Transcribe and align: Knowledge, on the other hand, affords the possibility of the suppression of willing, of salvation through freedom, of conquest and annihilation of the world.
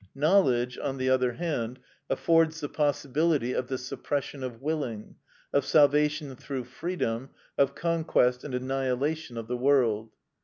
Knowledge, 0.15 0.79
on 0.79 0.97
the 0.97 1.11
other 1.11 1.33
hand, 1.33 1.77
affords 2.09 2.59
the 2.59 2.67
possibility 2.69 3.53
of 3.53 3.67
the 3.67 3.77
suppression 3.77 4.41
of 4.43 4.59
willing, 4.59 5.17
of 5.53 5.63
salvation 5.63 6.35
through 6.35 6.63
freedom, 6.63 7.29
of 7.55 7.75
conquest 7.75 8.43
and 8.43 8.55
annihilation 8.55 9.37
of 9.37 9.47
the 9.47 9.57
world. 9.57 10.09